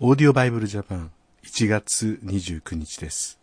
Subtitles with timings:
[0.00, 1.10] オーディオバイブルジャパン
[1.42, 3.36] 1月29日です。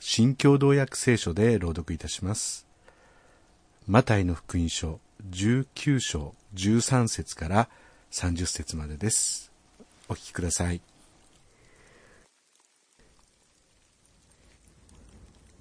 [0.00, 2.66] 新共同訳聖書で朗読いたします。
[3.86, 4.98] マタイの福音書
[5.30, 7.68] 19章13節から
[8.10, 9.52] 30節までです。
[10.08, 10.80] お聞きください。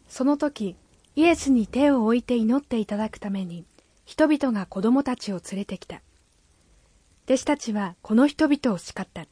[0.10, 0.76] その時、
[1.16, 3.64] イエスに手を置いて祈っていただくために、
[4.06, 6.02] 人々が子供たちを連れてきた。
[7.26, 9.28] 弟子たちはこの人々を叱った。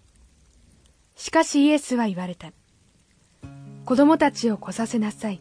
[1.22, 2.52] しかしイエスは言われた。
[3.86, 5.40] 子供たちを来させなさい。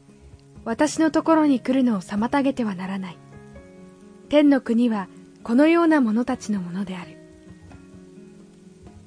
[0.62, 3.16] 私のところに来るのを妨げてはならない。
[4.28, 5.08] 天の国は
[5.42, 7.16] このような者たちのものである。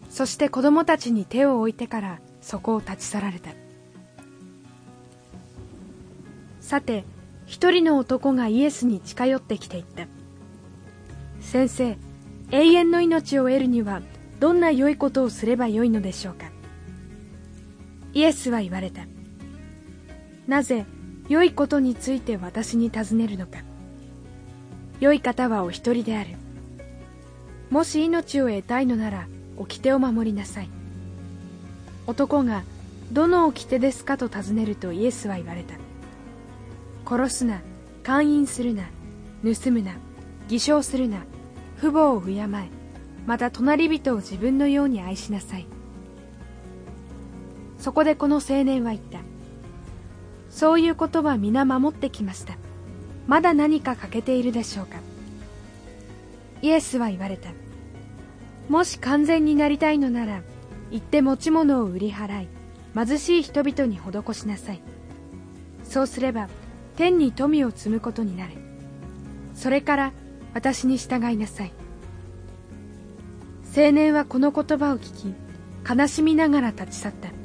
[0.09, 3.51] そして子供たちに手を置いてからそこを立ち去られた。
[6.59, 7.03] さて、
[7.45, 10.07] 一人の男がイエスに近寄ってきて言った。
[11.39, 11.97] 先生、
[12.49, 14.01] 永遠の命を得るには
[14.39, 16.52] どんな良いことをすればよいのでしょうか
[18.13, 19.01] イエスは言われた。
[20.47, 20.85] なぜ
[21.29, 23.59] 良いことについて私に尋ねるのか。
[24.99, 26.31] 良い方はお一人である。
[27.69, 30.69] もし命を得たいのなら、掟を守りなさい。
[32.05, 32.63] 男が、
[33.11, 35.75] どの掟ですかと尋ねるとイエスは言われた。
[37.09, 37.61] 殺すな、
[38.03, 38.83] 勧誘するな、
[39.43, 39.95] 盗むな、
[40.49, 41.25] 偽証するな、
[41.79, 42.45] 父母を敬え、
[43.25, 45.67] また隣人を自分のように愛しなさい。
[47.83, 49.19] そこでこの青年は言った。
[50.49, 52.55] そういうことは皆守ってきました。
[53.27, 54.99] まだ何か欠けているでしょうか。
[56.61, 57.49] イエスは言われた。
[58.69, 60.43] もし完全になりたいのなら、
[60.91, 62.47] 行って持ち物を売り払い、
[62.95, 64.81] 貧しい人々に施しなさい。
[65.83, 66.47] そうすれば、
[66.95, 68.53] 天に富を積むことになる。
[69.55, 70.13] それから
[70.53, 71.73] 私に従いなさい。
[73.75, 77.42] 青年はこの言葉を聞き、悲しみながら立ち去った。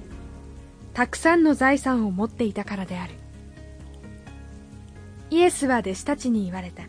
[0.99, 3.15] たくさんの財産を持っていたからである。
[5.31, 6.83] イエスは弟子たちに言われた。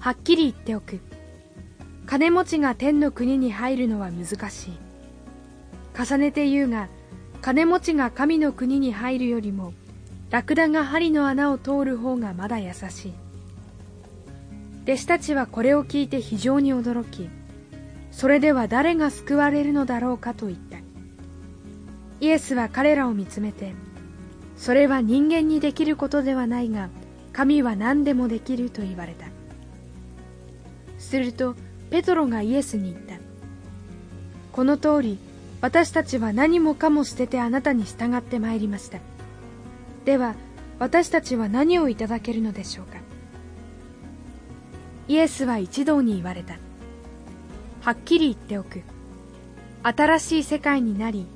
[0.00, 0.98] はっきり言っておく。
[2.06, 4.78] 金持ちが天の国に入るのは難しい。
[5.96, 6.88] 重ねて言うが
[7.40, 9.74] 金持ちが神の国に入るよりも
[10.30, 13.12] ラクダが針の穴を通る方がまだ優しい。
[14.82, 17.30] 弟子たちはこれを聞いて非常に驚き
[18.10, 20.87] それでは誰が救われるのだろうかと言った。
[22.20, 23.74] イエスは彼らを見つめて、
[24.56, 26.88] それは人間にできることではないが、
[27.32, 29.26] 神は何でもできると言われた。
[30.98, 31.54] すると、
[31.90, 33.14] ペトロがイエスに言った。
[34.52, 35.18] この通り、
[35.60, 38.98] 私たちは何もかも捨ててあなたに従ってまいりました。
[40.04, 40.34] では、
[40.78, 42.98] 私たちは何をいただけるのでしょうか。
[45.06, 46.58] イエスは一同に言われた。
[47.80, 48.82] はっきり言っておく。
[49.82, 51.26] 新しい世界になり、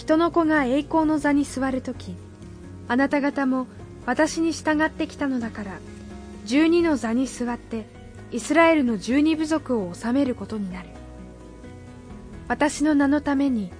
[0.00, 2.16] 人の子が栄光の座に座るとき、
[2.88, 3.66] あなた方も
[4.06, 5.78] 私に従ってきたのだから、
[6.46, 7.84] 十二の座に座って、
[8.32, 10.88] イスラエルの十二部族を治めることになる。
[12.48, 13.70] 私の名のために、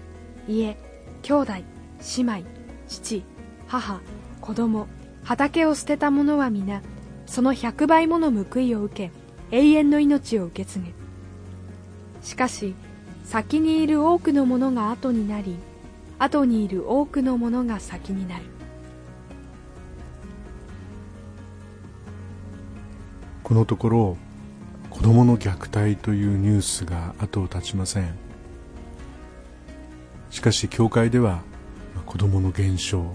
[0.47, 0.76] 家、
[1.22, 2.42] 兄弟、姉妹、
[2.86, 3.25] 父、
[3.66, 4.00] 母、
[4.42, 4.88] 子供、
[5.22, 6.82] 畑を捨てた者は皆、
[7.25, 10.84] その百倍もの報いを受け、永遠の命を受け継ぐ。
[12.20, 12.75] しかし、
[13.25, 15.56] 先にいる多くの者が後になり、
[16.20, 18.44] 後にいる多くのものが先になる。
[23.42, 24.16] このところ
[24.91, 28.14] 子どもの虐待というニュースが後を絶ちません。
[30.28, 31.41] しかし教会では
[32.04, 33.14] 子どもの減少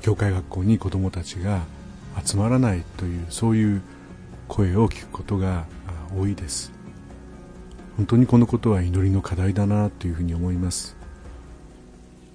[0.00, 1.64] 教会学校に子どもたちが
[2.24, 3.82] 集まらないというそういう
[4.48, 5.66] 声を聞くことが
[6.18, 6.72] 多いです。
[7.98, 11.03] 本当にこのことは祈りの課題だなというふうに思います。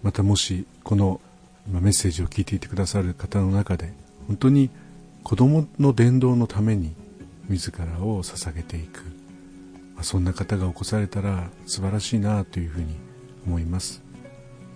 [0.02, 1.20] またもしこの
[1.68, 3.94] メッセージを聞いていてくださる方の中で
[4.28, 4.70] 本当に
[5.24, 6.96] 子供の伝道のために
[7.50, 9.02] 自らを捧げていく、
[9.96, 12.96] まあ、そんな方が起こされたら素晴らしいなというふうに
[13.46, 14.02] 思います、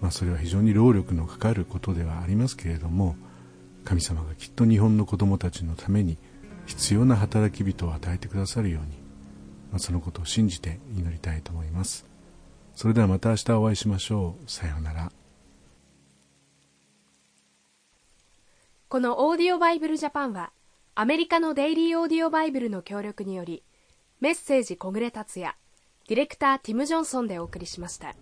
[0.02, 3.16] まあ、それは非常に労力のかかることではありますけれども
[3.86, 6.18] 神様がきっと日本の子供たちのために
[6.66, 8.98] 必要な働き人を与えてくださるように、
[9.72, 12.14] まあ、そのことを信じて祈りたいと思います
[12.76, 14.52] それではまた明日お会いしましょう。
[14.52, 15.12] さようなら。
[18.94, 20.52] このオーディオバイブルジャパンは、
[20.94, 23.64] アメリカのデイリーオーディオバイブルの協力により、
[24.22, 25.56] メッセージ小暮達也、
[26.08, 28.14] ディレクターティム・ジョンソンでお送りしました。